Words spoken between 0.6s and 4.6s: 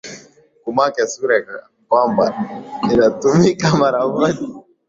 kumake sure kwamba inatumika mara moja